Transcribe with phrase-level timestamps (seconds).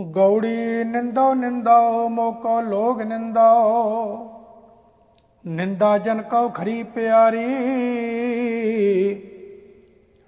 [0.00, 3.50] ਗੌੜੀ ਨਿੰਦੋ ਨਿੰਦੋ ਮੋਕੋ ਲੋਗ ਨਿੰਦੋ
[5.46, 7.46] ਨਿੰਦਾ ਜਨ ਕਉ ਖਰੀ ਪਿਆਰੀ।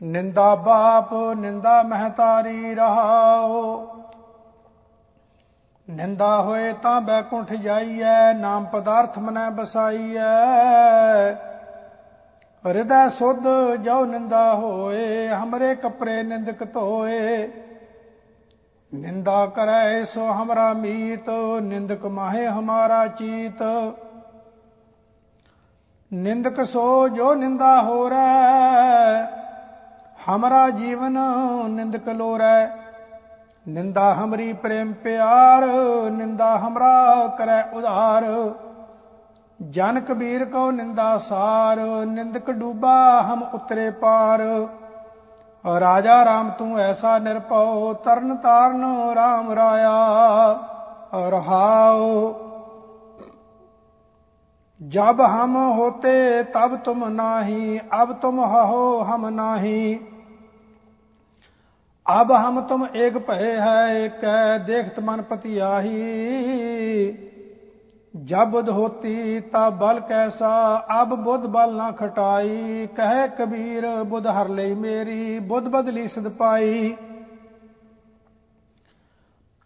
[0.02, 3.86] ਨਿੰਦਾ ਬਾਪ, ਨਿੰਦਾ ਮਹਤਾਰੀ ਰਹਾਓ।
[5.90, 10.20] ਨਿੰਦਾ ਹੋਏ ਤਾਂ ਬੈਕੁੰਠ ਜਾਈਐ, ਨਾਮ ਪਦਾਰਥ ਮਨੈ ਬਸਾਈਐ।
[12.66, 17.50] ਹਿਰਦੈ ਸੁਧ ਜੋ ਨਿੰਦਾ ਹੋਏ, ਹਮਰੇ ਕਪਰੇ ਨਿੰਦਕ ਧੋਏ।
[18.94, 21.28] ਨਿੰਦਾ ਕਰੈ ਸੋ ਹਮਰਾ ਮੀਤ,
[21.60, 23.62] ਨਿੰਦਕ ਮਾਹੇ ਹਮਾਰਾ ਚੀਤ।
[26.12, 29.22] ਨਿੰਦਕ ਸੋ ਜੋ ਨਿੰਦਾ ਹੋ ਰੈ
[30.28, 31.18] ਹਮਰਾ ਜੀਵਨ
[31.68, 32.66] ਨਿੰਦਕ ਲੋਰੈ।
[33.68, 35.66] ਨਿੰਦਾ ਹਮਰੀ ਪ੍ਰੇਮ ਪਿਆਰ,
[36.10, 38.24] ਨਿੰਦਾ ਹਮਰਾ ਕਰੈ ਉਧਾਰ।
[39.60, 44.42] ਜਨ ਕਬੀਰ ਕੋ ਨਿੰਦਾ ਸਾਰ, ਨਿੰਦਕ ਡੂਬਾ ਹਮ ਉਤਰੇ ਪਾਰ।
[45.80, 50.58] ਰਾਜਾ RAM ਤੂੰ ਐਸਾ ਨਿਰਭਉ, ਤਰਨ ਤਾਰਨ RAM ਰਾਇਆ,
[51.14, 52.34] ਰਹਾਉ।
[54.88, 60.06] ਜਬ ਹਮ ਹੋਤੇ, ਤਬ ਤੁਮ ਨਾਹੀ, ਅਬ ਤੁਮ ਹਹੋ ਹਮ ਨਾਹੀ।
[62.20, 67.29] ਅਬ ਹਮ ਤੁਮ ਏਕ ਭਏ ਹੈ, ਕੈ ਦੇਖਤ ਮਨ ਪਤੀ ਆਹੀ
[68.13, 70.51] जब बुध होती तब बल कैसा
[70.99, 76.95] अब बुध बल ना खटाई कहे कबीर बुध हर ले मेरी बुध बदली सिद पाई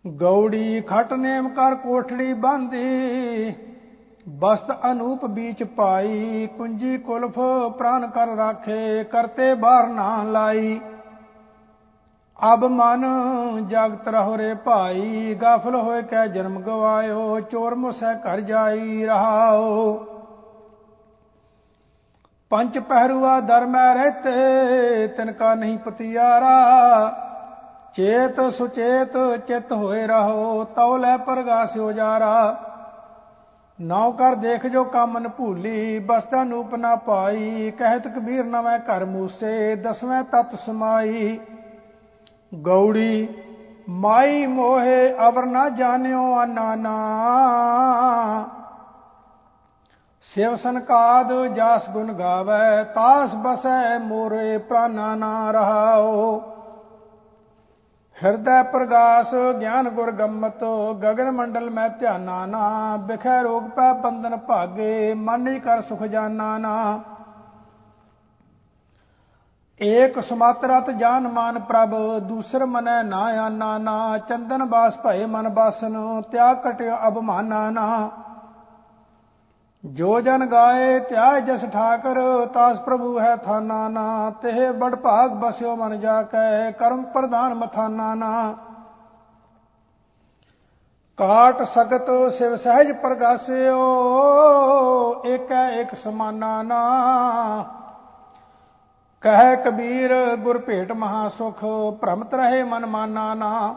[0.06, 3.53] ਗੌੜੀ ਖਟ ਨੇਮ ਕਰ ਕੋਠੜੀ ਬਾਂਦੀ
[4.25, 7.39] ਬਸਤ ਅਨੂਪ ਬੀਚ ਪਾਈ ਕੁੰਜੀ ਕੁਲਫ
[7.78, 10.80] ਪ੍ਰਾਨ ਕਰ ਰਾਖੇ ਕਰਤੇ ਬਾਹਰ ਨਾ ਲਾਈ
[12.53, 13.05] ਅਬ ਮਨ
[13.69, 19.95] ਜਗਤ ਰਹੋ ਰੇ ਭਾਈ, ਗਾਫਲ ਹੋਏ ਕੈ ਜਨਮ ਗਵਾਇਓ, ਚੋਰ ਮੁਸੈ ਘਰ ਜਾਈ ਰਹਾਓ।
[22.50, 26.56] ਪੰਜ ਪਹਿਰੂਆ ਦਰ ਮੈਂ ਰਹਤੇ ਤਿਨ ਕਾ ਨਹੀਂ ਪਤਿਆਰਾ।
[27.95, 29.17] ਚੇਤ ਸੁਚੇਤ
[29.48, 32.56] ਚਿਤ ਹੋਏ ਰਹੋ, ਤਉ ਲੈ ਪਰਗਾਸਿਓ ਜਾਰਾ।
[33.81, 39.76] ਨਾਉ ਕਰ ਦੇਖ ਜੋ ਕਾਮਨ ਭੂਲੀ, ਬਸਤਾ ਨੂਪ ਨਾ ਪਾਈ ਕਹਿਤ ਕਬੀਰ ਨਵੇਂ ਘਰ ਮੂਸੇ,
[39.76, 41.41] ਦਸਵੇਂ ਤਤ ਸਮਾਈ।
[42.54, 43.28] ਗੌੜੀ,
[43.88, 46.94] ਮਾਈ ਮੋਹੇ ਅਵਰ ਨਾ ਜਾਣਿਓ ਅਨਾਨਾ।
[50.22, 56.43] ਸਿਵ ਸੰਕਾਦ ਜਾਸ ਗੁਣ ਗਾਵੇ, ਤਾਸ ਬਸੈ ਮੋਰੇ ਪ੍ਰਾਨਾ ਨਾ ਰਹਾਓ।
[58.25, 60.64] ਹਿਰਦੈ ਪ੍ਰਗਾਸ ਗਿਆਨ ਗੁਰ ਗੰਮਤ,
[61.04, 66.59] ਗਗਨ ਮੰਡਲ ਮੈਂ ਧਿਆਨਾ ਨਾ। ਬਿਖੈ ਰੋਗ ਪੈ ਬੰਧਨ ਭਾਗੇ, ਮਨ ਹੀ ਕਰ ਸੁਖ ਜਾਨਾ
[66.59, 67.00] ਨਾ।
[69.81, 76.23] ਏਕ ਸਮਾਤਰਤ ਜਾਨ ਮਾਨ ਪ੍ਰਭ, ਦੂਸਰ ਮਨੈ ਨਾ ਆਨਾ, ਨਾ ਚੰਦਨ ਬਾਸ ਭਏ ਮਨ ਬਾਸਨ,
[76.31, 78.11] ਤਿਆਗ ਕਟਿਓ ਅਬਮਾਨਾ ਨਾ।
[79.85, 85.77] ਜੋ ਜਨ ਗਾਏ ਧਿਆਇ ਜਸ ਠਾਕਰ, ਤਾਸ ਪ੍ਰਭੂ ਹੈ ਥਾਨਾ ਨਾ। ਤੇ ਬੜ ਭਾਗ ਬਸਿਓ
[85.77, 88.55] ਮਨ ਜਾ ਕੈ ਕਰਮ ਪ੍ਰਧਾਨ ਮਥਾਨਾ ਨਾ।
[91.19, 93.83] ਕਾਟ ਸਗਤ ਸਿਵ ਸਹਿਜ ਪ੍ਰਗਾਸਿਓ,
[95.27, 97.84] ਏਕੈ ਇੱਕ ਸਮਾਨਾ ਨਾ।
[99.25, 101.65] ਕਹੈ ਕਬੀਰ, ਗੁਰ ਭੇਟ ਮਹਾ ਸੁਖ,
[102.01, 103.77] ਭ੍ਰਮਤ ਰਹੇ ਮਨ ਮਾਨਾ ਨਾ।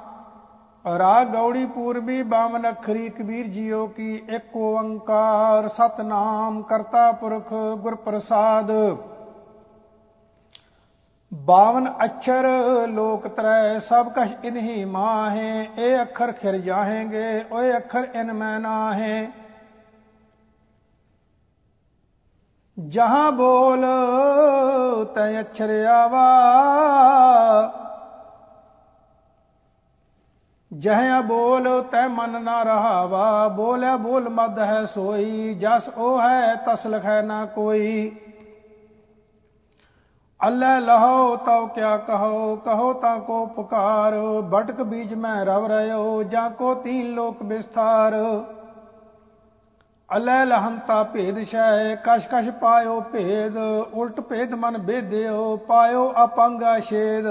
[0.85, 8.71] ਰਾ ਗੌੜੀ ਪੂਰਬੀ, ਬਾਮਨ ਅਖਰੀ, ਕਬੀਰ ਜੀਓ ਕੀ ਇੱਕ ਓੰਕਾਰ। ਸਤਨਾਮ ਕਰਤਾ ਪੁਰਖ, ਗੁਰ ਪ੍ਰਸਾਦ।
[11.31, 12.45] 52 ਅक्षर
[12.87, 19.27] ਲੋਕ ਤਰੈ, ਸਭ ਕਛ ਇਨਹੀ ਮਾਹੇ। ਇਹ ਅੱਖਰ ਖਿਰ ਜਾਹੇਂਗੇ, ਓਏ ਅੱਖਰ ਇਨ ਮੈਂ ਨਾਹੇ।
[22.79, 23.85] ਜਹਾਂ ਬੋਲ
[25.15, 26.27] ਤੈ ਅਛਰ ਆਵਾ।
[30.73, 36.87] ਜਹ ਬੋਲ ਤੈ ਮਨ ਨਾ ਰਹਾਵਾ। ਬੋਲੇ ਬੋਲ ਮਦ ਹੈ ਸੋਈ। ਜਸ ਉਹ ਹੈ ਤਸ
[36.87, 38.15] ਲਖੈ ਨਾ ਕੋਈ।
[40.47, 44.13] ਅੱਲੇ ਲਹੋ ਤਉ ਕਿਆ ਕਹੋ। ਕਹੋ ਤਾਂ ਕੋ ਪੁਕਾਰ।
[44.53, 48.13] ਭਟਕ ਬੀਜ ਮੈਂ ਰਵ ਰਿਓ ਜਾਂ ਕੋ ਤੀਨ ਲੋਕ ਵਿਸਥਾਰ।
[50.09, 53.57] ਅਲੈ ਲਹੰਤਾ ਭੇਦ ਸ਼ੈ, ਕਸ਼ ਕਸ਼ ਪਾਇਓ ਭੇਦ,
[53.93, 57.25] ਉਲਟ ਭੇਦ ਮਨ ਬੇਦਿਓ, ਪਾਇਓ ਅਪੰਗਾ ਛੇਦ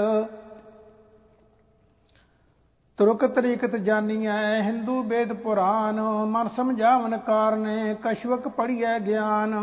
[2.99, 9.53] ਤੁਰਕ ਤਰੀਕਤ ਜਾਨੀਐ, ਹਿੰਦੂ ਵੇਦ ਪੁਰਾਨ, ਮਨ ਸਮਝਾਵਨ ਕਾਰਨੇ, ਕਸ਼ਵਕ ਪੜੀਐ ਗਿਆਨ।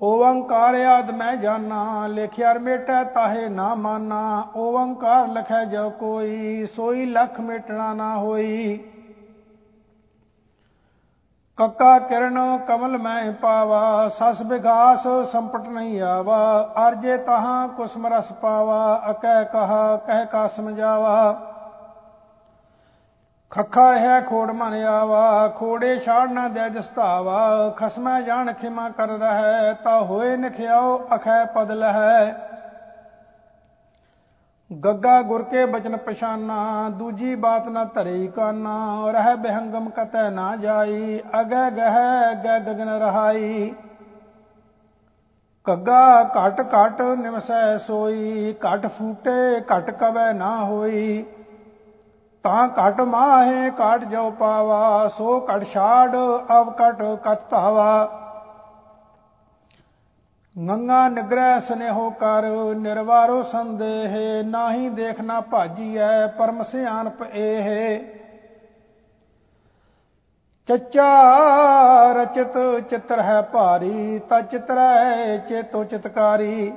[0.00, 4.20] ਓੰਕਾਰ ਆਦ ਮੈਂ ਜਾਣਾ ਲਿਖਿਆ ਮੇਟੈ ਤਾਹੇ ਨਾ ਮਾਨਾ।
[4.56, 8.78] ਓੰਕਾਰ ਲਖੈ ਜੋ ਕੋਈ, ਸੋਈ ਲਖ ਮੇਟਣਾ ਨਾ ਹੋਈ।
[11.58, 19.02] ਕੱਕਾ ਕਿਰਨ ਕਮਲ ਮੈਂ ਪਾਵਾ, ਸਸ ਵਿਗਾਸ ਸੰਪਟ ਨਹੀਂ ਆਵਾ, ਅਰਜੇ ਤਹਾਂ ਕੁਸਮ ਰਸ ਪਾਵਾ
[19.10, 21.32] ਅਕੈ ਕਹਾ, ਕਹਿ ਕਾ ਸਮਝਾਵਾ।
[23.50, 29.74] ਖੱਖਾ ਹੈ ਖੋੜ ਮਨ ਆਵਾ, ਖੋੜੇ ਛਾੜ ਨਾ ਦੇ ਦਸਤਾਵਾ ਖਸਮੈ ਜਾਣ ਖਿਮਾ ਕਰ ਰਹਿ,
[29.84, 32.47] ਤਾ ਹੋਏ ਨਖਿਆਓ ਅਖੈ ਪਦ ਲਹੈ।
[34.70, 41.20] ਗੱਗਾ ਗੁਰ ਕੇ ਬਚਨ ਪਛਾਨਾ, ਦੂਜੀ ਬਾਤ ਨਾ ਧਰੇ ਕਾਨਾ, ਰਹਿ ਬਿਹੰਗਮ ਕਤੈ ਨਾ ਜਾਈ
[41.40, 43.74] ਅਗੈ ਗਹਿ ਗੈ ਗਗਨ ਰਹਾਈ।
[45.66, 51.24] ਕੱਗਾ ਘਟ ਘਟ ਨਿਮਸੈ ਸੋਈ, ਘਟ ਫੂਟੇ ਘਟ ਕਵੈ ਨਾ ਹੋਈ।
[52.44, 56.16] ਤਾਂ ਘਟ ਮਾਹੇ ਘਟ ਜੋ ਪਾਵਾ, ਸੋ ਘਟ ਛਾੜ
[56.60, 58.08] ਅਬ ਘਟ ਕਤ ਧਾਵਾ।
[60.58, 62.44] ਗੰਗਾ ਨਿਗ੍ਰਹਿ ਸਨੇਹੋ ਕਰ,
[62.76, 68.00] ਨਿਰਵਾਰੋ ਸੰਦੇਹ, ਨਾਹੀ ਦੇਖਣਾ ਭਾਜੀਐ, ਪਰਮ ਸਿਆਨਪ ਏਹ।
[70.68, 72.58] ਚੱਚਾ ਰਚਿਤ
[72.90, 76.72] ਚਿੱਤਰ ਹੈ ਭਾਰੀ, ਤਾ ਚਿਤਰੈ ਚੇਤੋ ਚਿਤਕਾਰੀ।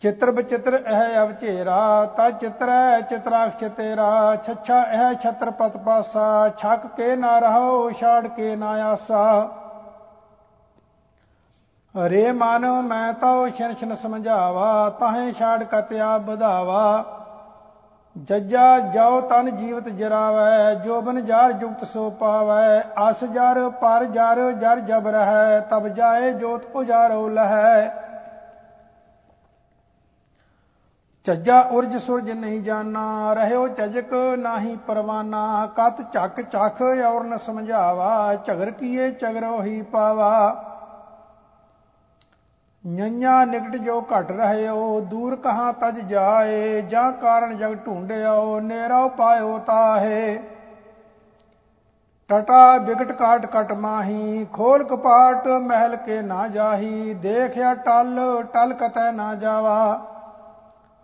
[0.00, 7.38] ਚਿੱਤਰ ਬਚਿੱਤਰ ਇਹ ਅਵਚੇਰਾ, ਤਾ ਚਿਤਰੈ ਚਿਤਰਾਖ ਤੇਰਾ। ਛੱਛਾ ਇਹ ਛਤਰਪਤ ਪਾਸਾ, ਛਕ ਕੇ ਨਾ
[7.38, 9.48] ਰਹੋ ਛਾੜ ਕੇ ਨਾ ਆਸਾ।
[12.06, 17.04] ਰੇ ਮਾਨੋ, ਮੈਂ ਤਉ ਛਨ ਛਨ ਸਮਝਾਵਾ, ਤਾਹੇ ਛਾੜ ਕਤਿਆ ਬਧਾਵਾ
[18.18, 22.80] ਜੱਜਾ ਜਾਉ ਤਨ ਜੀਵਤ ਜਰਾਵੈ ਜੋਬਨ ਜਾਰ ਜੁਗਤ ਸੋ ਪਾਵੈ।
[23.10, 27.90] ਅਸ ਜਰ ਪਰ ਜਰ ਜਰ ਜਬ ਰਹੈ, ਤਬ ਜਾਏ ਜੋਤ ਉਜਾਰੋ ਲਹੈ।
[31.24, 38.34] ਚੱਜਾ ਉਰਜ ਸੁਰਜ ਨਹੀਂ ਜਾਣਾ, ਰਹਿਓ ਚਜਕ ਨਾਹੀ ਪਰਵਾਨਾ। ਕਤ ਚੱਕ ਚੱਖ ਔਰ ਨ ਸਮਝਾਵਾ,
[38.34, 40.64] ਝਗਰ ਕੀਏ ਚਗਰੋ ਹੀ ਪਾਵਾ।
[42.84, 49.58] ਨੰਨਿਆ ਨਿਕਟ ਜੋ ਘਟ ਰਹਿਓ ਦੂਰ ਕਹਾਂ ਤਜ ਜਾਏ, ਜਾਂ ਕਾਰਨ ਜਗ ਢੂੰਡਿਓ ਨੇਰਾ ਪਾਇਓ
[49.58, 50.38] ਤਾਹੇ।
[52.30, 58.18] ਟਟਾ ਬਿਗਟ ਕਾਟ ਕਟ ਮਾਹੀ, ਖੋਲ ਕਪਾਟ ਮਹਿਲ ਕੇ ਨਾ ਜਾਹੀ, ਦੇਖਿਆ ਟਲ
[58.52, 60.00] ਟਲ ਕਤੈ ਨਾ ਜਾਵਾ।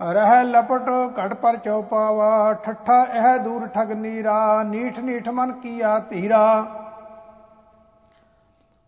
[0.01, 6.67] ਰਹਿ ਲਪਟ ਘਟ ਪਰ ਚਉਪਾਵਾ ਠੱਠਾ ਇਹ ਦੂਰ ਠਗ ਨੀਰਾ, ਨੀਠ ਨੀਠ ਮਨ ਕੀਆ ਧੀਰਾ।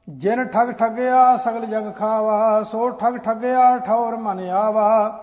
[0.09, 5.19] ਜਿਨ ਠਗ ਠਗਿਆ ਸਗਲ ਜਗ ਖਾਵਾ, ਸੋ ਠਗ ਠਗਿਆ ਠੌਰ ਮਨ ਆਵਾ।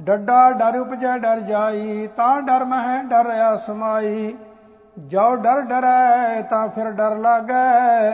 [0.00, 4.36] ਡੱਡਾ ਡਰ ਉਪਜੈ ਡਰ ਜਾਈ, ਤਾਂ ਡਰ ਮਹਿ ਡਰ ਰਿਆ ਸਮਾਈ
[4.98, 8.12] ਜੋ ਡਰ ਡਰੈ, ਤਾਂ ਫਿਰ ਡਰ ਲਾਗੈ।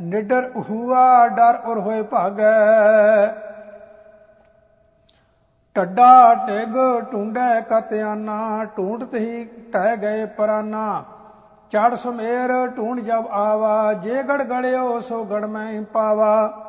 [0.00, 2.52] ਨਿਡਰ ਹੁਆ ਡਰ ਉਰ ਹੋਏ ਭਾਗੈ।
[5.74, 11.04] ਟੱਡਾ ਟਿਗ ਟੁੰਡੈ ਕਤਿਆਨਾ ਢੂੰਡਤ ਹੀ ਟਹਿ ਗਏ ਪਰਾਨਾ।
[11.70, 16.62] ਚੜ ਸੁਮੇਰ ਢੂੰਡ ਜਬ ਆਵਾ, ਜੇ ਗੜ ਗੜਿਓ ਸੋ ਗੜ ਮੈਂ ਪਾਵਾ।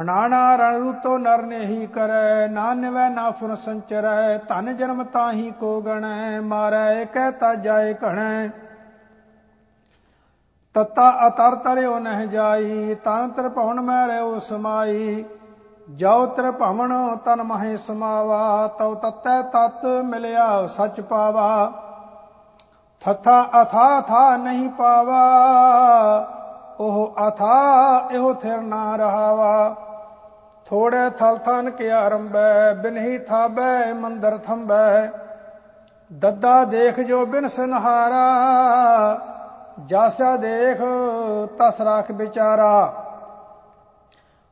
[0.00, 5.50] ਅਨਾਣਾ ਰਣ ਰੂਤੋ ਨਰ ਨੇ ਹੀ ਕਰੈ ਨਾ ਨਿਵੈ ਨਾ ਫੁਨ ਸੰਚਰੈ, ਧਨ ਜਨਮ ਤਾਹੀ
[5.50, 8.48] ਕੋ ਗਣੈ, ਮਾਰੈ ਕਹਿਤਾ ਜਾਏ ਘਣੈ।
[10.74, 15.24] ਤਤਾ ਅਤਰ ਤਰਿਓ ਨਹਿ ਜਾਈ, ਤਨ ਤਰ ਭਵਨ ਮੈਂ ਰਿਓ ਸਮਾਈ।
[15.88, 21.82] ਜਾਉ ਤਰ ਭਵਨ ਤਨ ਮਹੇ ਸਮਾਵਾ, ਤਉ ਤਤੈ ਤਤ ਮਿਲਿਆ ਸੱਚ ਪਾਵਾ।
[23.06, 25.24] ਥਥਾ ਅਥਾ ਥਾ ਨਹੀਂ ਪਾਵਾ,
[26.80, 29.74] ਉਹ ਅਥਾ ਇਹੋ ਥਿਰ ਨਾ ਰਹਾਵਾ।
[30.66, 35.06] ਥੋੜੇ ਥਲ ਥਨ ਕੇ ਆਰੰਭੈ ਬਿਨਹੀ ਥਾਬੈ, ਮੰਦਰ ਥੰਬੈ
[36.10, 38.26] ਦੱਦਾ ਦੇਖ ਜੋ ਬਿਨ ਸੰਹਾਰਾ,
[39.86, 40.80] ਜਾਸਾ ਦੇਖ
[41.58, 42.92] ਤਸ ਰਾਖ ਵਿਚਾਰਾ।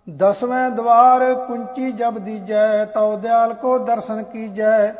[0.06, 4.92] ਦਸਵੇਂ ਦਵਾਰ ਕੁੰਚੀ ਜਬ ਦੀਜੈ, ਤਉ ਦਿਆਲ ਕੋ ਦਰਸ਼ਨ ਕੀਜੈ।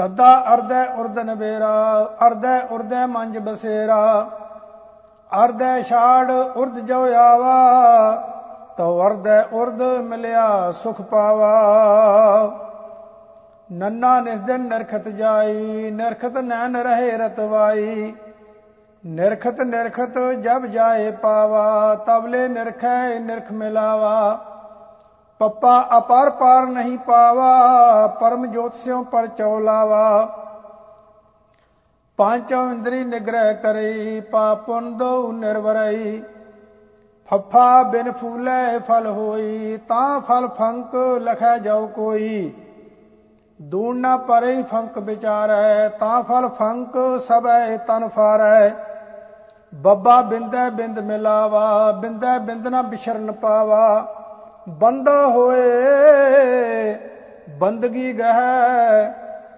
[0.00, 4.30] ਤਦਾ ਅਰਧੈ ਉਰਦਨ ਬੇਰਾ ਅਰਧੈ ਉਰਦੈ ਮੰਜ ਬਸੇਰਾ।
[5.44, 7.56] ਅਰਧੈ ਛਾੜ ਉਰਦ ਜੋ ਆਵਾ
[8.78, 11.50] ਤੋ ਅਰਧੈ ਉਰਦ ਮਿਲਿਆ ਸੁਖ ਪਾਵਾ।
[13.72, 18.14] ਨੰਨਾ ਨਿਸ ਦਿਨ ਨਰਖਤ ਜਾਈ, ਨਰਖਤ ਨੈਨ ਰਹੇ ਰਤਵਾਈ।
[19.06, 24.38] ਨਿਰਖਤ ਨਿਰਖਤ ਜਬ ਜਾਏ ਪਾਵਾ ਤਬਲੇ ਨਿਰਖੈ ਨਿਰਖ ਮਿਲਾਵਾ।
[25.40, 30.28] ਪੱਪਾ ਅਪਰ ਪਾਰ ਨਹੀਂ ਪਾਵਾ, ਪਰਮ ਜੋਤ ਸਿਉ ਪਰ ਚੌਲਾਵਾ
[32.18, 36.22] ਪਾਂਚੋਂ ਇੰਦਰੀ ਨਿਗ੍ਰਹਿ ਕਰਈ ਪਾਪੁਨ ਦੋ ਨਿਰਵਰਈ।
[37.28, 42.52] ਫੱਫਾ ਬਿਨ ਫੂਲੇ ਫਲ ਹੋਈ, ਤਾਂ ਫਲ ਫੰਕ ਲਖੈ ਜਾਉ ਕੋਈ।
[43.62, 48.74] ਦੂਣ ਨਾ ਪਰਈ ਫੰਕ ਵਿਚਾਰੈ, ਤਾਂ ਫਲ ਫੰਕ ਸਭੈ ਤਨ ਫਾਰੈ।
[49.74, 54.06] ਬੱਬਾ ਬਿੰਦੈ ਬਿੰਦ ਮਿਲਾਵਾ, ਬਿੰਦੈ ਬਿੰਦ ਨਾ ਬਿਸ਼ਰਨ ਪਾਵਾ।
[54.68, 55.60] ਬੰਦਾ ਹੋਏ,
[57.48, 59.12] ਬੰਦਗੀ ਗਹਿ,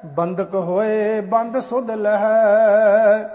[0.07, 3.29] ਬੰਦਕ ਹੋਏ, ਬੰਦ ਸੁਧ ਲਹਿ।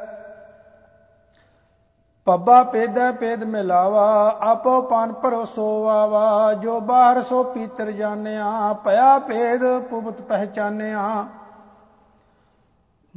[2.25, 9.61] ਪੱਬਾ ਪੇਦੈ ਪੇਦ ਮਿਲਾਵਾ, ਆਪੋ ਪਾਨ ਪਰੋ ਸੋਵਾਵਾ ਜੋ ਬਾਹਰ ਸੋ ਪੀਤਰ ਜਾਣਿਆ ਭਇਆ ਭੇਦ
[9.89, 11.25] ਪੁਬਤ ਪਹਿਚਾਨਿਆ।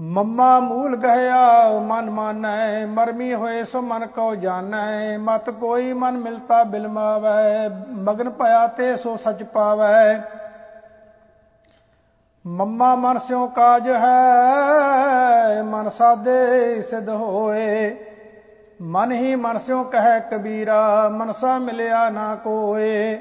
[0.01, 6.63] ਮੰਮਾ ਮੂਲ ਗਹਿਆ, ਮਨ ਮਾਨੈ, ਮਰਮੀ ਹੋਏ ਸੋ ਮਨ ਕੋ ਜਾਣੈ, ਮਤ ਕੋਈ ਮਨ ਮਿਲਤਾ
[6.65, 10.23] ਬਿਲਮਾਵੈ ਮਗਨ ਭਇਆ ਤੇ ਸੋ ਸਚ ਪਾਵੈ।
[12.47, 17.97] ਮੰਮਾ ਮਨ ਸਿਓ ਕਾਜ ਹੈ, ਮਨ ਸਾਦੇ ਸਿਧ ਹੋਏ।
[18.83, 23.21] ਮਨ ਹੀ ਮਨ ਸਿਓ ਕਹੈ ਕਬੀਰਾ, ਮਨਸਾ ਮਿਲਿਆ ਨਾ ਕੋਏ।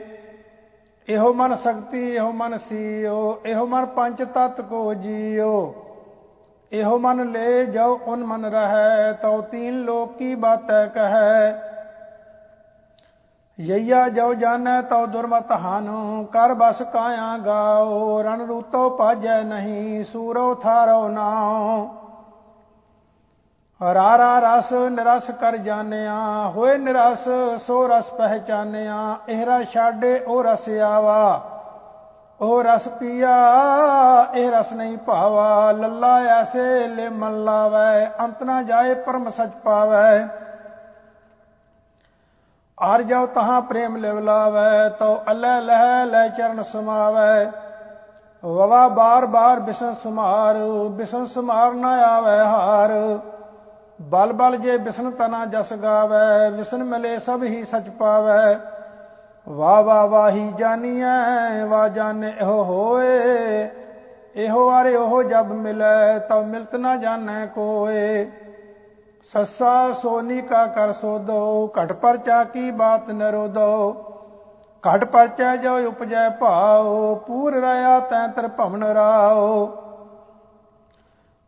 [1.09, 5.86] ਇਹੋ ਮਨ ਸ਼ਕਤੀ ਇਹੋ ਮਨ ਸੀਓ, ਇਹੋ ਮਨ ਪੰਜ ਤਤ ਕੋ ਜੀਓ।
[6.71, 11.65] ਇਹੋ ਮਨ ਲੈ ਜਾਓ, ਉਨ ਮਨ ਰਹੈ, ਤਉ ਤੀਨ ਲੋਕ ਕੀ ਬਾਤੈ ਕਹੈ।
[13.59, 20.55] ਯਈਆ ਜੋ ਜਾਣੈ, ਤਉ ਦੁਰਮਤ ਹਾਨੁ, ਕਰ ਬਸ ਕਾਇਆ ਗਾਓ, ਰਣ ਰੂਤੋ ਪਾਜੈ ਨਹੀਂ, ਸੂਰੋ
[20.55, 21.88] ਥਾਰੋ ਨਾਉ।
[23.93, 27.27] ਰਾਰਾ ਰਸ, ਨਿਰਸ ਕਰ ਜਾਣਿਆ, ਹੋਏ ਨਿਰਸ,
[27.61, 31.55] ਸੋ ਰਸ ਪਹਿਚਾਨਿਆ ਇਹ ਰਸ ਛਾੜੇ ਉਹ ਰਸ ਆਵਾ।
[32.41, 33.31] ਉਹ ਰਸ ਪੀਆ,
[34.34, 40.27] ਇਹ ਰਸ ਨਹੀਂ ਭਾਵਾ। ਲੱਲਾ ਐਸੇ ਲੈ ਮਨ ਲਾਵੇ, ਅੰਤ ਨਾ ਜਾਏ ਪਰਮ ਸਚ ਪਾਵੇ।
[42.77, 47.51] ਆਰ ਜਾਉ ਤਹਾਂ ਪ੍ਰੇਮ ਲਿਵ ਲਾਵੇ ਤੋ ਅੱਲੇ ਲਹਿ ਲੈ ਚਰਨ ਸਮਾਵੇ।
[48.43, 50.58] ਵਵਾ ਬਾਰ ਬਾਰ ਬਿਸਨ ਸਮਾਰ
[50.91, 52.91] ਬਿਸਨ ਸਮਾਰ ਨਾ ਆਵੇ ਹਾਰ।
[54.01, 58.55] ਬਲ ਬਲ ਜੇ ਬਿਸਨ ਤਨਾ ਜਸ ਗਾਵੇ ਵਿਸਨ ਮਿਲੇ ਸਭ ਹੀ ਸਚ ਪਾਵੇ।
[59.51, 63.70] ਵਾ ਵਾ ਵਾਹੀ ਜਾਨੀਐ ਵਾ ਜਾਣੇ ਇਹੋ ਹੋਏ।
[64.36, 68.25] ਇਹੋ ਆਰੇ ਉਹ ਜਬ ਮਿਲੇ ਤਉ ਮਿਲਤ ਨਾ ਜਾਣੈ ਕੋਏ।
[69.24, 73.96] ਸੱਸਾ ਸੋਨੀ ਕਾ ਕਰ ਸੋਦੋ, ਘਟ ਪਰਚਾ ਕੀ ਬਾਤ ਨਰੋਦੋ
[74.84, 79.65] ਘਟ ਪਰਚਾ ਜੋ ਉਪਜੈ ਭਾਉ, ਪੂਰ ਰਿਆ ਤੈ ਤਰ ਭਵਨ ਰਾਓ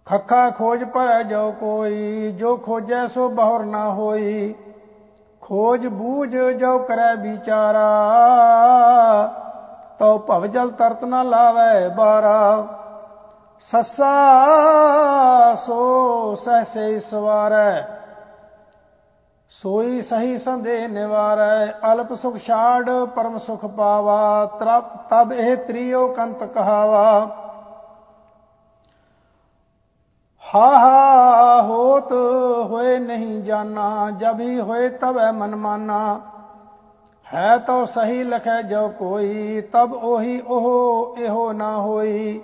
[0.05, 4.53] ਖੱਖਾ ਖੋਜ ਪਰ ਜੋ ਕੋਈ, ਜੋ ਖੋਜੈ ਸੋ ਬਹੁਰ ਨਾ ਹੋਈ।
[5.51, 7.88] ਖੋਜ ਬੂਝ ਜੋ ਕਰੈ ਵਿਚਾਰਾ,
[10.00, 12.67] ਤਉ ਭਵ ਜਲ ਤਰਤ ਨਾ ਲਾਵੇ ਬਾਰਾ।
[13.62, 14.13] ਸੱਸਾ,
[15.55, 17.84] ਸੋ ਸਹਸੇ ਸਵਾਰੈ,
[19.51, 24.46] ਸੋਈ ਸਹੀ ਸੰਦੇ ਨਿਵਾਰੈ। ਅਲਪ ਸੁਖ ਛਾੜ, ਪਰਮ ਸੁਖ ਪਾਵਾ
[25.10, 27.27] ਤਬ ਇਹ ਤ੍ਰਿਯੋ ਕੰਤ ਕਹਾਵਾ।
[30.55, 32.12] ਹਾ ਹਾ ਹੋਤ
[32.63, 36.22] ਹੋਏ ਨਹੀਂ ਜਾਣਾ, ਜਬ ਹੀ ਹੋਏ ਤਬੈ ਮਨ ਮਾਨਾ।
[37.34, 42.41] ਹੈ ਤੋ ਸਹੀ ਲਖੈ ਜੋ ਕੋਈ, ਤਬ ਉਹੀ ਉਹ ਇਹੋ ਨਾ ਹੋਈ।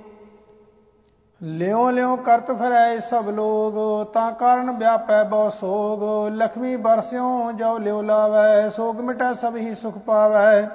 [1.44, 8.02] ਲਿਉ ਲਿਉ ਕਰਤ ਫਿਰੈ ਸਭ ਲੋਗ, ਤਾਂ ਕਾਰਨ ਵਿਆਪੈ ਬਹੁ ਸੋਗ। ਲਖਮੀ ਬਰਸਿਓ ਜੋ ਲਿਉ
[8.02, 10.70] ਲਾਵੈ, ਸੋਗ ਮਿਟੈ ਸਭ ਹੀ ਸੁਖ ਪਾਵੈ।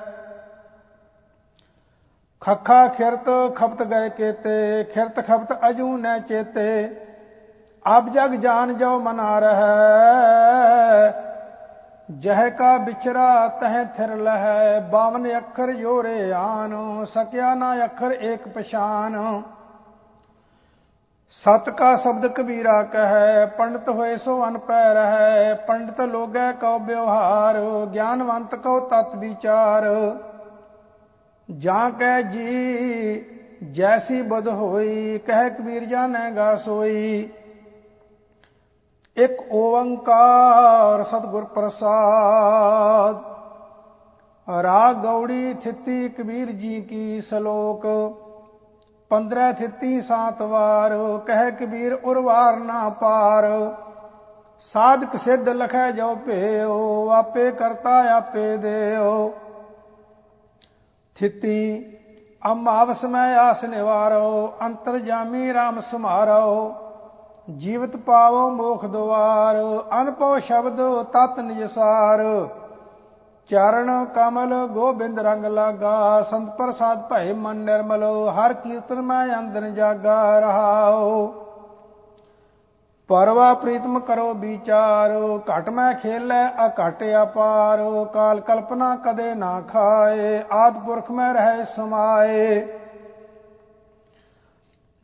[2.40, 7.01] ਖੱਖਾ ਖਿਰਤ ਖਪਤ ਗਏ ਕੇਤੇ, ਖਿਰਤ ਖਪਤ ਅਜੂ ਨੈ ਚੇਤੇ।
[7.84, 11.12] ਅਬ ਜਗ ਜਾਨ ਜੋ ਮਨਾ ਰਹੈ
[12.10, 19.42] ਜਹ ਕਾ ਵਿਚਰਾ ਤਹ ਥਿਰ ਲਹੈ 52 ਅੱਖਰ ਜੋਰੇ ਆਨ, ਸਕਿਆ ਨਾ ਅੱਖਰ ਏਕ ਪਛਾਨ।
[21.30, 27.60] ਸਤ ਕਾ ਸ਼ਬਦ ਕਬੀਰਾ ਕਹੈ, ਪੰਡਤ ਹੋਏ ਸੋ ਅਨ ਪੈ ਰਹੈ, ਪੰਡਤ ਲੋਗੈ ਕਉ ਵਿਵਹਾਰ,
[27.86, 29.86] ਗਿਆਨਵੰਤ ਕਉ ਤਤ ਵਿਚਾਰ।
[31.48, 33.24] ਜਾਂ ਕੈ ਜੀ,
[33.72, 37.30] ਜੈਸੀ ਬਦ ਹੋਈ, ਕਹਿ ਕਬੀਰ ਜਾਣੈਗਾ ਸੋਈ
[39.16, 43.16] ਇੱਕ ਓੰਕਾਰ ਸਤਿਗੁਰ ਪ੍ਰਸਾਦ।
[44.48, 47.86] ਰਾਗ ਗੌੜੀ ਥਿੱਤੀ ਕਬੀਰ ਜੀ ਕੀ ਸ਼ਲੋਕ।
[49.10, 50.92] 15 ਥਿੱਤੀ ਸਾਤ ਵਾਰ
[51.26, 53.44] ਕਹਿ ਕਬੀਰ ਉਰਵਾਰ ਨਾ ਪਾਰ।
[54.60, 59.32] ਸਾਧਕ ਸਿੱਧ ਲਖੈ ਜੋ ਭੇਓ ਆਪੇ ਕਰਤਾ ਆਪੇ ਦੇਓ
[61.16, 61.58] ਥਿੱਤੀ
[62.52, 66.74] ਅਮਾਵਸ ਮੈਂ ਆਸ ਨਿਵਾਰੋ, ਅੰਤਰ ਜਾਮੀ RAM ਸਮਾਰੋ
[67.48, 69.56] ਜੀਵਤ ਪਾਵੋ ਮੋਖ ਦੁਆਰ
[70.00, 70.80] ਅਨਪਉ ਸ਼ਬਦ
[71.12, 72.20] ਤਤ ਨਿਜਸਾਰ
[73.50, 80.38] ਚਰਨ ਕਮਲ ਗੋਬਿੰਦ ਰੰਗ ਲਾਗਾ, ਸੰਤ ਪ੍ਰਸਾਦ ਭੈ ਮਨ ਨਿਰਮਲ, ਹਰ ਕੀਰਤਨ ਮੈਂ ਅੰਦਰ ਜਾਗਾ
[80.40, 81.26] ਰਹਾਓ
[83.10, 85.10] ਪਰਵਾ ਪ੍ਰੀਤਮ ਕਰੋ ਵਿਚਾਰ,
[85.48, 87.80] ਘਟ ਮੈਂ ਖੇਲੇ ਅਕਟ ਅਪਾਰ।
[88.12, 92.60] ਕਾਲ ਕਲਪਨਾ ਕਦੇ ਨਾ ਖਾਏ, ਆਦ ਪੁਰਖ ਮੈਂ ਰਹਿ ਸਮਾਏ।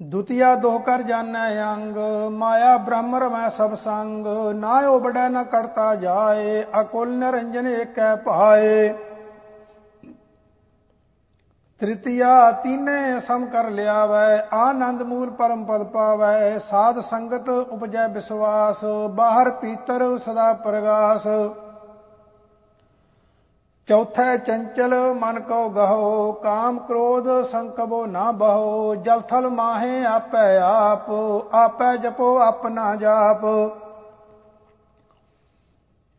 [0.01, 1.97] ਦੁਤੀਆ ਦੋਹ ਕਰ ਜਾਣੈ ਅੰਗ,
[2.33, 4.27] ਮਾਇਆ ਬ੍ਰਹਮਰ ਮੈਂ ਸਭ ਸੰਗ।
[4.57, 8.89] ਨਾ ਉਬੜੈ ਨ ਕਰਤਾ ਜਾਏ, ਅਕੁਲ ਨਿਰੰਜਨ ਏਕੈ ਭਾਏ
[11.81, 19.51] ਤ੍ਰਿਤੀਆ ਤੀਨੇ ਸਮ ਕਰ ਲਿਆਵੈ, ਆਨੰਦ ਮੂਲ ਪਰਮ ਪਦ ਪਾਵੈ। ਸਾਧ ਸੰਗਤ ਉਪਜੈ ਵਿਸ਼ਵਾਸ ਬਾਹਰ
[19.51, 21.27] ਪੀਤਰ ਸਦਾ ਪ੍ਰਗਾਸ।
[23.89, 31.11] ਚੌਥੈ ਚੰਚਲ ਮਨ ਕੋ ਗਹੋ, ਕਾਮ ਕ੍ਰੋਧ ਸੰਕਬੋ ਨਾ ਬਹੋ, ਜਲ ਥਲ ਮਾਹੇ ਆਪੈ ਆਪ,
[31.55, 33.41] ਆਪੈ ਜਪੋ ਆਪਣਾ ਜਾਪ।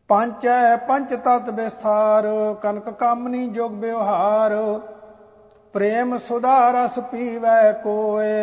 [0.08, 2.26] ਪੰਚੈ ਪੰਚ ਤਤ ਵਿਸਥਾਰ,
[2.62, 4.80] ਕਨਕ ਕਾਮਨੀ ਜੋਗ ਵਿਵਹਾਰ,
[5.72, 8.34] ਪ੍ਰੇਮ ਸੁਧਾ ਰਸ ਪੀਵੈ ਕੋਏ।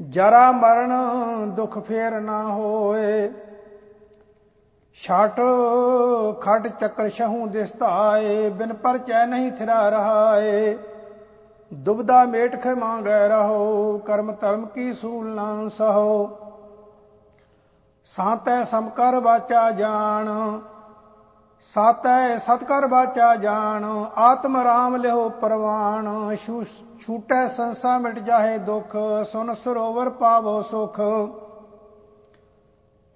[0.00, 0.92] ਜਰਾ ਮਰਨ
[1.50, 3.32] ਦੁਖ ਫੇਰ ਨਾ ਹੋਏ।
[4.96, 5.40] ਛਾਟ
[6.40, 10.76] ਖਟ ਚੱਕਰ ਸ਼ਹੂ ਦਿਸਤਾਏ, ਬਿਨ ਪਰਚੈ ਨਹੀਂ ਥਿਰਾ ਰਹਾਏ।
[11.70, 16.28] ਦੁਬਦਾ ਮੇਟ ਖੇ ਮੰਗੈ ਰਹੋ, ਕਰਮ ਧਰਮ ਕੀ ਸੂਲ ਨਾ ਸਹੋ।
[18.06, 20.28] ਸਾਤੈ ਸਮਕਰ ਵਾਚਾ ਜਾਣ,
[21.62, 23.84] ਸਾਤੈ ਸਤਕਰ ਬਾਚਾ ਜਾਣ,
[24.16, 26.36] ਆਤਮ ਰਾਮ ਲਿਓ ਪਰਵਾਨ
[27.00, 28.96] ਛੂਟੈ ਸੰਸਾ ਮਿਟ ਜਾਏ ਦੁਖ,
[29.32, 31.00] ਸੁਨ ਸਰੋਵਰ ਪਾਵੋ ਸੁਖ।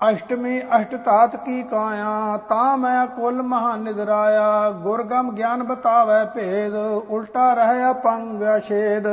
[0.01, 6.75] ਅਸ਼ਟਮੀ ਅਸ਼ਟ ਤਾਤ ਕੀ ਕਾਇਆ, ਤਾਂ ਮੈਂ ਕੁਲ ਮਹਾ ਨਿਦਰਾਇਆ ਗੁਰਗਮ ਗਿਆਨ ਬਤਾਵੇ ਭੇਦ,
[7.11, 9.07] ਉਲਟਾ ਰਹਿ ਅਪੰਗ ਛੇਦ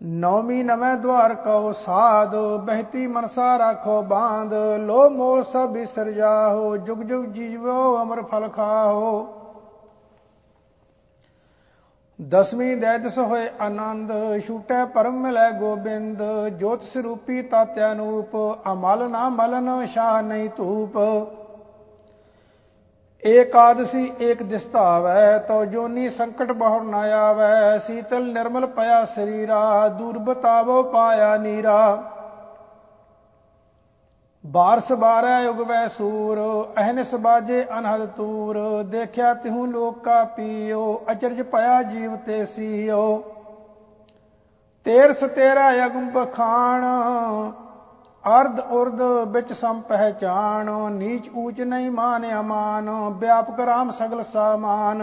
[0.00, 2.34] ਨੌਮੀ ਨਵੇਂ ਦਵਾਰ ਕਉ ਸਾਧ,
[2.66, 9.26] ਬਹਿਤੀ ਮਨਸਾ ਰਾਖੋ ਬਾੰਧ ਲੋ ਮੋ ਸਭ ਬਿਸਰ ਜਾਹੋ ਜੁਗ ਜੁਗ ਜੀਵੋ ਅਮਰ ਫਲ ਖਾਹੋ
[12.18, 14.12] ਦਸਵੀਂ ਦੈਦਸ ਹੋਏ ਆਨੰਦ,
[14.46, 16.22] ਛੂਟੈ ਪਰਮ ਮਿਲੈ ਗੋਬਿੰਦ,
[16.58, 18.36] ਜੋਤ ਸਰੂਪੀ ਤਤ ਅਨੂਪ
[18.72, 20.96] ਅਮਲ ਨਾ ਮਲਨ ਸ਼ਾਹ ਨਹੀਂ ਧੂਪ।
[23.22, 30.82] ਏਕਾਦਸੀ ਏਕ ਦਿਸਤਾਵੈ ਤੋ ਜੋਨੀ ਸੰਕਟ ਬਹੁਰ ਨਾ ਆਵੈ, ਸੀਤਲ ਨਿਰਮਲ ਪਿਆ ਸਰੀਰਾ ਦੂਰ ਬਤਾਵੋ
[30.82, 32.02] ਪਾਇਆ ਨੀਰਾ।
[34.46, 36.38] ਬਾਰਸ ਬਾਰੈ ਉਗਵੈ ਸੂਰ
[36.78, 43.16] ਅਹਨਿਸ ਬਾਜੇ ਅਨਹਦ ਤੂਰ। ਦੇਖਿਆ ਤਿਹੂ ਲੋਕਾ ਪੀਓ, ਅਚਰਜ ਭਇਆ ਜੀਵ ਤੇ ਸੀਓ।
[44.86, 46.84] ਤੇਰ ਸਤੇਰਾ ਅਗਮ ਬਖਾਣ
[48.24, 55.02] ਅਰਧ ਉਰਦ ਵਿੱਚ ਸਮ ਪਹਿਚਾਨ ਨੀਚ ਊਚ ਨਹੀਂ ਮਾਨ ਅਮਾਨ, ਵਿਆਪਕ ਰਾਮ ਸਗਲ ਸਾਮਾਨ।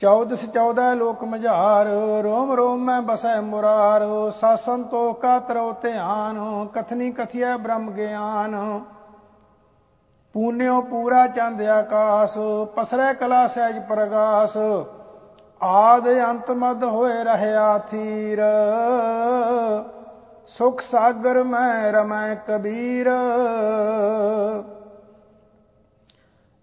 [0.00, 1.86] ਚੌਦਸ ਚੌਦਾ ਲੋਕ ਮਝਾਰ,
[2.22, 8.56] ਰੋਮ ਰੋਮ ਮੈਂ ਬਸੈ ਮੁਰਾਰ, ਸਾਸਨ ਤੋ ਕਾ ਤਰੋ ਧਿਆਨ, ਕਥਨੀ ਕਥਿਆ ਬ੍ਰਹਮ ਗਿਆਨ।
[10.34, 12.36] ਪੂਨਿਓ ਪੂਰਾ ਚੰਦ ਆਕਾਸ,
[12.76, 14.56] ਪਸਰੈ ਕਲਾ ਸਹਿਜ ਪ੍ਰਗਾਸ,
[15.62, 18.42] ਆਦ ਅੰਤ ਮਦ ਹੋਏ ਰਹਿਆ ਥੀਰ
[20.48, 23.10] ਸੁਖ ਸਾਗਰ ਮੈਂ ਰਮੈ ਕਬੀਰ।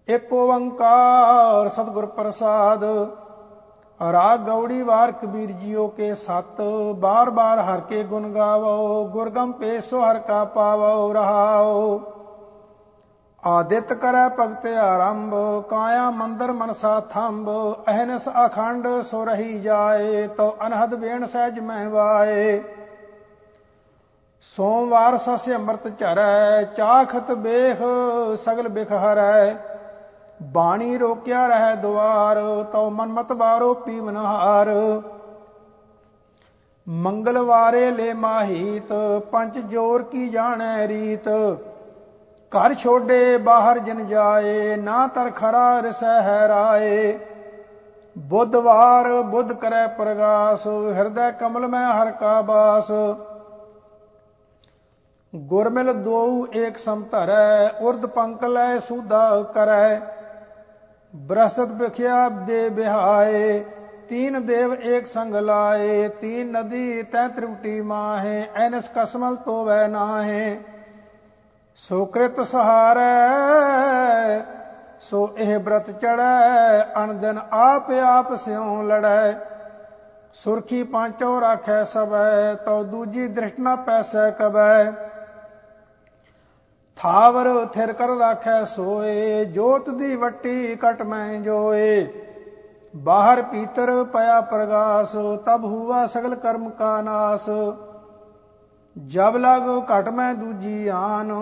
[0.08, 2.84] ਏਕ ਓੰਕਾਰ ਸਤਿਗੁਰ ਪ੍ਰਸਾਦ
[4.00, 6.60] ਰਾਗ ਗੌੜੀ ਵਾਰ ਕਬੀਰ ਜੀਓ ਕੇ ਸਤ,
[6.94, 12.00] ਬਾਰ ਬਾਰ ਹਰ ਕੇ ਗੁਣ ਗਾਵੋ, ਗੁਰਗਮ ਪੇਸੋ ਹਰ ਕਾ ਪਾਵੋ, ਰਹਾਓ।
[13.42, 17.50] ਆਦਿਤ ਕਰੈ ਭਗਤ ਆਰੰਭ, ਕਾਇਆ ਮੰਦਰ ਮਨਸਾ ਥੰਬ,
[17.88, 22.62] ਅਹਨਸ ਅਖੰਡ ਸੋ ਰਹੀ ਜਾਏ ਤੋ ਅਨਹਦ ਬੇਣ ਸਹਿਜ ਮੈਂ ਵਾਏ।
[24.56, 27.82] ਸੋਮਵਾਰ ਸਸਿ ਅੰਮ੍ਰਿਤ ਝਰੈ, ਚਾਖਤ ਬੇਖ
[28.44, 29.54] ਸਗਲ ਬਿਖ ਹਰੈ
[30.42, 32.38] ਬਾਣੀ ਰੋਕਿਆ ਰਹਿ ਦੁਆਰ,
[32.72, 34.70] ਤਉ ਮਨਮਤ ਬਾਰੋ ਪੀਵਨਹਾਰ
[36.88, 38.92] ਮੰਗਲਵਾਰੇ ਲੈ ਮਾਹੀਤ,
[39.32, 41.28] ਪੰਜ ਜੋਰ ਕੀ ਜਾਣੈ ਰੀਤ।
[42.52, 47.18] ਘਰ ਛੋਡੇ, ਬਾਹਰ ਜਨ ਜਾਏ, ਨਾ ਤਰ ਖਰਾ ਰਸੈ ਹੈ ਰਾਏ।
[48.18, 52.90] ਬੁੱਧਵਾਰ, ਬੁੱਧ ਕਰੈ ਪ੍ਰਗਾਸ, ਹਿਰਦੈ ਕਮਲ ਮੈਂ ਹਰ ਕਾ ਬਾਸ।
[55.34, 60.00] ਗੁਰਮਿਲ ਦੋਉ ਏਕ ਸਮਧਰੈ ਉਰਦ ਪੰਕ ਲੈ ਸੁਦਾ ਕਰੈ।
[61.14, 63.62] ਬ੍ਰਹਸਪਤ ਬਖਿਆ ਦੇ ਬਿਹਾਏ
[64.08, 70.58] ਤੀਨ ਦੇਵ ਏਕ ਸੰਗ ਲਾਏ, ਤੀਨ ਨਦੀ ਤੈ ਤ੍ਰਿਵਟੀ ਮਾਹੇ, ਐਨਸ ਕਸਮਲ ਤੋਵੈ ਨਾਹੇ।
[71.76, 73.02] ਸੋ ਕ੍ਰਿਤ ਸਹਾਰੈ,
[75.00, 79.34] ਸੋ ਇਹ ਬ੍ਰਤ ਚੜੈ ਅਨ ਦਿਨ ਆਪ ਆਪ ਸਿਉ ਲੜੈ।
[80.32, 84.92] ਸੁਰਖੀ ਪਾਂਚੋ ਰਾਖੈ ਸਬੈ ਤਉ ਦੂਜੀ ਦ੍ਰਿਸ਼ਟ ਨਾ ਪੈਸੈ ਕਬੈ।
[87.04, 92.06] ਥਾਵਰ ਥਿਰ ਕਰ ਰਾਖੈ ਸੋਏ, ਜੋਤ ਦੀ ਵੱਟੀ ਕਟ ਮੈਂ ਜੋਏ।
[92.94, 95.12] ਬਾਹਰ ਪੀਤਰ ਪਿਆ ਪ੍ਰਗਾਸ,
[95.46, 97.48] ਤਬ ਹੁਆ ਸਗਲ ਕਰਮ ਕਾ ਨਾਸ।
[98.96, 101.32] ਜਬ ਲਗ ਘਟ ਮੈਂ ਦੂਜੀ ਆਨ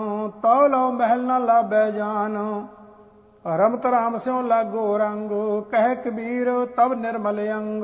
[0.43, 2.37] ਤਉ ਲਉ ਮਹਿਲ ਨਾ ਲਾਬੈ ਜਾਨ।
[3.45, 5.31] ਰਮਤ ਰਾਮ ਸਿਉ ਲਾਗੋ ਰੰਗ,
[5.71, 7.83] ਕਹਿ ਕਬੀਰ ਤਬ ਨਿਰਮਲ ਅੰਗ।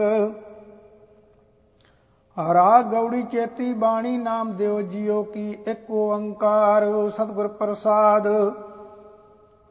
[2.40, 8.28] ਰਾਗ ਗੌੜੀ ਚੇਤੀ ਬਾਣੀ ਨਾਮ ਦਿਓ ਜਿਉ ਕੀ ਇੱਕ ਓੰਕਾਰ, ਸਤਿਗੁਰ ਪ੍ਰਸਾਦ।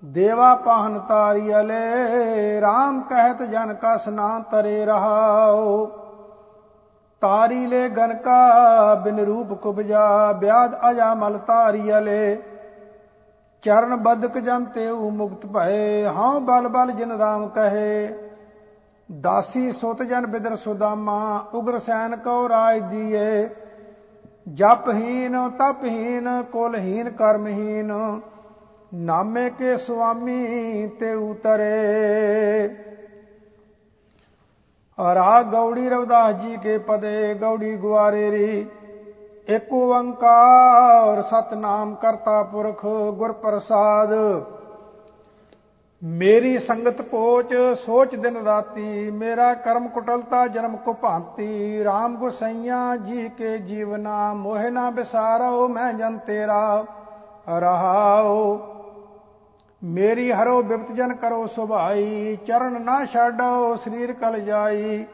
[0.04, 5.86] ਦੇਵਾ ਪਾਹਨ ਤਾਰੀਅਲੇ RAM ਕਹਿਤ ਜਨ ਕਾ ਸਨਾਨ ਤਰੇ ਰਹਾਓ
[7.22, 12.42] ਤਾਰੀ ਲੈ ਗਨ ਕਾ ਬਿਨ ਰੂਪ ਕੁਬਜਾ, ਬਿਆਦ ਅਜਾ ਮਲ ਤਾਰੀਅਲੇ
[13.62, 18.27] ਚਰਨ ਬਦਕ ਜਨ ਤੇਉ ਮੁਕਤ ਭਏ ਹਾਂ ਬਲ ਬਲ ਜਿਨ RAM ਕਹੇ।
[19.10, 23.48] ਦਾਸੀ ਸੁਤ ਜਨ ਬਿਦਰ ਸੁਦਾਮਾ, ਉਗਰ ਸੈਨ ਕਉ ਰਾਜ ਦੀਏ
[24.54, 27.92] ਜਪਹੀਨ ਤਪਹੀਨ ਕੁਲਹੀਨ ਕਰਮਹੀਨ
[28.94, 32.68] ਨਾਮੇ ਕੇ ਸੁਆਮੀ ਤੇ ਉਤਰੇ।
[34.98, 38.66] ਰਾਗ ਗੌੜੀ ਰਵਦਾਸ ਜੀ ਕੇ ਪਦੇ, ਗੌੜੀ ਗੁਆਰੇ ਰੀ।
[39.48, 42.84] ਏਕ ਓੰਕਾਰ ਸਤਨਾਮ ਕਰਤਾ ਪੁਰਖ
[43.16, 44.12] ਗੁਰ ਪ੍ਰਸਾਦ।
[46.04, 47.54] ਮੇਰੀ ਸੰਗਤ ਪੋਚ
[47.86, 54.70] ਸੋਚ ਦਿਨ ਰਾਤੀ, ਮੇਰਾ ਕਰਮ ਕੁਟਲਤਾ ਜਨਮ ਕੋ ਭਾਂਤੀ। RAM ਗੁਸਈਆ ਜੀ ਕੇ ਜੀਵਨਾ, ਮੋਹ
[54.70, 56.84] ਨਾ ਬਿਸਾਰੋ ਮੈਂ ਜਨ ਤੇਰਾ।
[57.58, 58.60] ਰਹਾਓ,
[59.84, 65.04] ਮੇਰੀ ਹਰੋ ਬਿਪਤ ਜਨ ਕਰੋ ਸੁਭਾਈ। ਚਰਨ ਨਾ ਛਾਡੋ ਸਰੀਰ ਕਲ ਜਾਈ।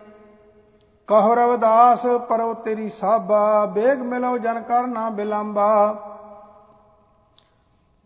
[1.07, 5.95] ਕਹੋ ਰਵਦਾਸ, ਪਰੋ ਤੇਰੀ ਸਾਬਾ। ਬੇਗ ਮਿਲੋ ਜਨ ਕਰ ਨਾ ਬਿਲੰਬਾ।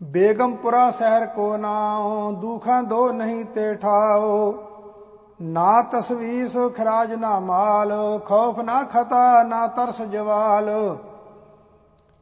[0.01, 4.53] ਬੇਗਮਪੁਰਾ ਸ਼ਹਿਰ ਕੋ ਨਾਉ, ਦੁਖਾਂ ਦੋ ਨਹੀਂ ਤੇ ਠਾਓ
[5.41, 7.91] ਨਾ ਤਸਵੀਸ ਖਰਾਜ ਨਾ ਮਾਲ,
[8.25, 10.69] ਖੌਫ ਨਾ ਖਤਾ, ਨਾ ਤਰਸ ਜਵਾਲ।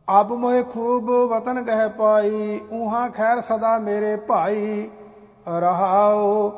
[0.07, 4.89] ਅਬ ਮੋਏ ਖੂਬ ਵਤਨ ਗਹਿ ਪਾਈ ਉਹਾਂ ਖੈਰ ਸਦਾ ਮੇਰੇ ਭਾਈ
[5.47, 6.49] ਰਹਾਓ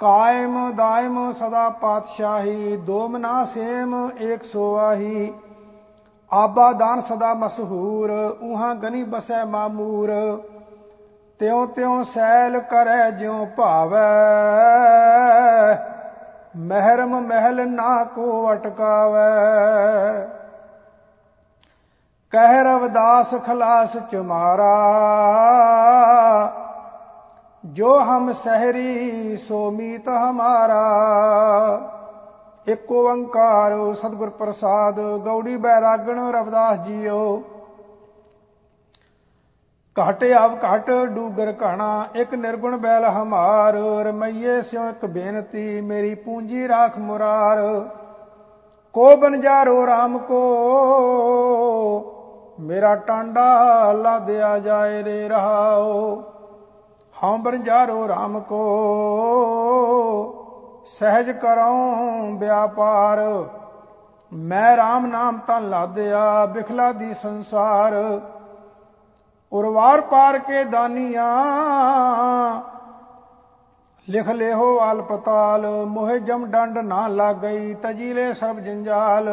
[0.00, 5.32] ਕਾਇਮ ਦਾਇਮ ਸਦਾ ਪਾਤਸ਼ਾਹੀ ਦੋਮਨਾ ਸੇਮ ਏਕ ਸੋਆਹੀ
[6.32, 8.10] ਆਬਾ ਦਾਨ ਸਦਾ ਮਸ਼ਹੂਰ
[8.42, 10.10] ਉਹਾਂ ਗਨੀ ਬਸੈ ਮਾਮੂਰ।
[11.38, 14.08] ਤਿਉ ਤਿਉ ਸੈਲ ਕਰੈ ਜਿਉ ਭਾਵੈ।
[16.56, 19.30] ਮਹਿਰਮ ਮਹਿਲ ਨਾ ਕੋ ਅਟਕਾਵੈ।
[22.32, 24.74] ਕਹਿ ਰਵਦਾਸ ਖਲਾਸ ਚੁਮਾਰਾ,
[27.64, 30.84] ਜੋ ਹਮ ਸਹਰੀ ਸੋ ਮੀਤ ਹਮਾਰਾ।
[32.66, 37.42] ਇੱਕ ਓੰਕਾਰ, ਸਤਿਗੁਰ ਪ੍ਰਸਾਦ, ਗੌੜੀ ਬੈਰਾਗਣ ਰਵਦਾਸ ਜੀਓ।
[39.96, 43.74] ਘਟ ਆਵ ਘਟ, ਡੂਗਰ ਕਣਾ ਇੱਕ ਨਿਰਗੁਣ ਬੈਲ ਹਮਾਰ,
[44.04, 47.58] ਰਮਈਏ ਸਿਓ ਇੱਕ ਬੇਨਤੀ, ਮੇਰੀ ਪੂੰਜੀ ਰਾਖ ਮੁਰਾਰ।
[48.94, 50.40] ਕੋ ਬਨ ਜਾਰੋ RAM ਕੋ,
[52.60, 56.22] ਮੇਰਾ ਟਾਂਡਾ ਲਾਦਿਆ ਜਾਏ ਰੇ ਰਹਾਓ
[57.14, 58.64] ਹਉ ਬਨ ਜਾਰੋ RAM ਕੋ
[60.86, 63.20] ਸਹਿਜ ਕਰਉ ਵਿਆਪਾਰ।
[64.32, 67.94] ਮੈਂ RAM ਨਾਮ ਤਾਂ ਲਾਦਿਆ, ਬਿਖਲਾ ਦੀ ਸੰਸਾਰ।
[69.52, 71.28] ਉਰਵਾਰ ਪਾਰ ਕੇ ਦਾਨੀਆਂ,
[74.08, 79.30] ਲਿਖ ਲਿਓ ਅਲਪਤਾਲ। ਮੋਹਿ ਜਮ ਡੰਡ ਨਾ ਲੱਗ ਗਈ ਤਜੀਲੇ ਸਰਬ ਜੰਜਾਲ।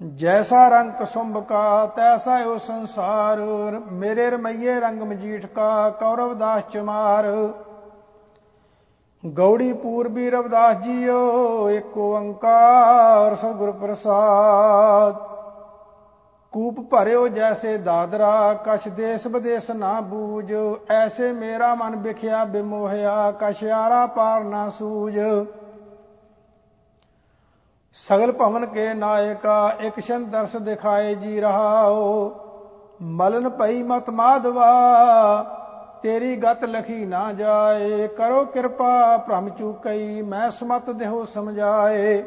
[0.00, 3.38] ਜੈਸਾ ਰੰਗ ਕਸੁੰਭ ਕਾ ਤੈਸਾ ਉਹ ਸੰਸਾਰ।
[3.92, 7.26] ਮੇਰੇ ਰਮਈਏ ਰੰਗ ਮਜੀਠ ਕਾ ਕੌਰਵ ਦਾਸ ਚਮਾਰ।
[9.26, 15.14] ਗੌੜੀ ਪੂਰਬੀ ਰਵਦਾਸ ਜੀਓ ਏਕ ਓੰਕਾਰ ਸਤਿਗੁਰ ਪ੍ਰਸਾਦ।
[16.52, 20.52] ਕੂਪ ਭਰਿਓ ਜੈਸੇ ਦਾਦਰਾ, ਕਛ ਦੇਸ ਵਿਦੇਸ ਨਾ ਬੂਝ।
[20.90, 25.18] ਐਸੇ ਮੇਰਾ ਮਨ ਵਿਖਿਆ ਬਿਮੋਹਿਆ, ਕਛ ਆਰਾ ਪਾਰ ਨਾ ਸੂਝ।
[27.94, 32.32] ਸਗਲ ਭਵਨ ਕੇ ਨਾਇਕਾ, ਇਕ ਸ਼ਨ ਦਰਸ ਦਿਖਾਏ ਜੀ ਰਹਾਓ।
[33.02, 34.72] ਮਲਨ ਪਈ ਮਤ ਮਾਧਵਾ
[36.02, 42.22] ਤੇਰੀ ਗਤ ਲਖੀ ਨਾ ਜਾਏ, ਕਰੋ ਕਿਰਪਾ ਭ੍ਰਮ ਚੁਕਈ, ਮੈਂ ਸਮਤ ਦੇਹੋ ਸਮਝਾਏ।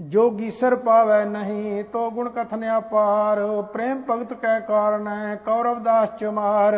[0.00, 5.08] ਜੋ ਗੀਸਰ ਪਾਵੈ ਨਹੀਂ, ਤੋ ਗੁਣ ਕਥਨ ਅਪਾਰ, ਪ੍ਰੇਮ ਭਗਤ ਕੈ ਕਾਰਨ
[5.46, 6.76] ਕੌਰਵ ਦਾਸ ਚਮਾਰ।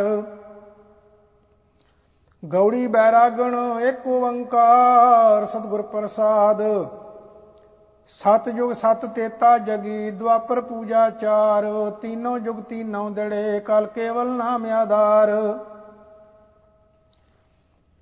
[2.42, 6.62] ਗੌੜੀ ਬੈਰਾਗਣ, ਇੱਕ ਓੰਕਾਰ, ਸਤਿਗੁਰ ਪ੍ਰਸਾਦ।
[8.08, 14.66] ਸਤ ਯੁਗ ਸਤ ਤੇਤਾ ਜਗੀ, ਦੁਆਪਰ ਪੂਜਾ ਚਾਰ, ਤੀਨੋਂ ਯੁਗ ਤੀਨੋਂ ਦੜੇ, ਕਲ ਕੇਵਲ ਨਾਮ
[14.66, 15.30] ਆਧਾਰ।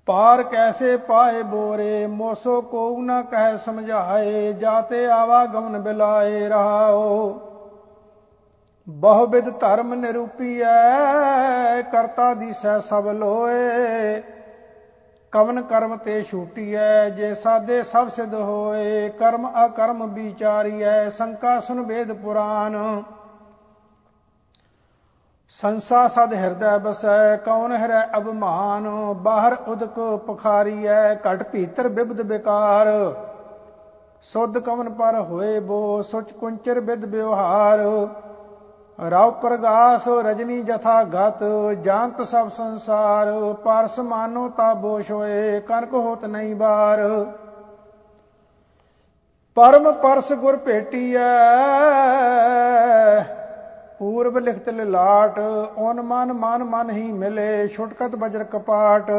[0.05, 7.39] ਪਾਰ ਕੈਸੇ ਪਾਏ ਬੋਰੇ, ਮੋਸੋ ਕੋ ਨਾ ਕਹਿ ਸਮਝਾਏ, ਜਾਤੇ ਆਵਾ ਗਮਨ ਬਿਲਾਏ ਰਹਾਓ
[8.87, 9.25] ਬਹੁ
[9.59, 14.21] ਧਰਮ ਨਿਰੂਪੀਐ, ਕਰਤਾ ਦੀਸੈ ਸਭ ਲੋਏ।
[15.31, 22.13] ਕਵਨ ਕਰਮ ਤੇ ਛੂਟੀਐ, ਜੇ ਸਾਦੇ ਸਭ ਸਿਧ ਹੋਏ, ਕਰਮ ਅਕਰਮ ਵਿਚਾਰੀਐ, ਸੰਕਾ ਸੁਨ ਵੇਦ
[22.13, 23.03] ਪੁਰਾਨ।
[25.59, 28.87] ਸੰਸਾ ਸਦ ਹਿਰਦੈ ਬਸੈ, ਕੌਣ ਹਰੈ ਅਭਮਾਨ?
[29.13, 32.87] ਬਾਹਰ ਉਦਕ ਪਖਾਰੀਐ, ਘਟ ਭੀਤਰ ਬਿਬਦ ਬਿਕਾਰ।
[34.23, 37.79] ਸੁਧ ਕਵਨ ਪਰ ਹੋਏ ਬੋ, ਸੁਚ ਕੁੰਚਰ ਬਿਦ ਵਿਵਹਾਰ
[38.99, 41.43] ਰਾਉ ਪ੍ਰਗਾਸ ਰਜਨੀ ਜਥਾ ਗਤ,
[41.83, 43.31] ਜਾਣਤ ਸਭ ਸੰਸਾਰ।
[43.63, 46.99] ਪਰਸ ਮਾਨੋ ਤਾ ਬੋਸ਼ ਹੋਏ ਕਨਕ ਹੋਤ ਨਹੀਂ ਬਾਰ।
[49.57, 51.27] ਪਰਮ ਪਰਸ ਗੁਰ ਭੇਟੀਐ
[54.01, 55.37] ਪੂਰਬ ਲਿਖਤ ਲਾਟ
[55.77, 59.11] ਓਨ ਮਨ ਮਨ ਮਨ ਹੀ ਮਿਲੇ, ਛੁਟਕਤ ਬਜਰ ਕਪਾਟ।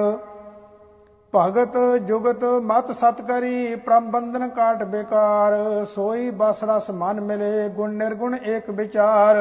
[1.32, 7.92] ਭਗਤ ਜੁਗਤ ਮਤ ਸਤ ਕਰੀ ਪ੍ਰਮ ਬੰਧਨ ਕਾਟ ਬੇਕਾਰ, ਸੋਈ ਬਸ ਰਸ ਮਨ ਮਿਲੇ, ਗੁਣ
[7.92, 9.38] ਨਿਰਗੁਣ ਏਕ ਵਿਚਾਰ।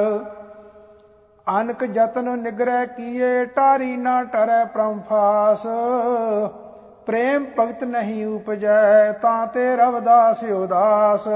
[1.47, 5.65] ਅਨਕ ਜਤਨ ਨਿਗਰੈ ਕੀਏ, ਟਾਰੀ ਨਾ ਟਰੈ ਪ੍ਰਮ ਫਾਸ।
[7.06, 11.27] ਪ੍ਰੇਮ ਭਗਤ ਨਹੀਂ ਉਪਜੈ, ਤਾਂ ਤੇ ਰਵਦਾਸ ਉਦਾਸ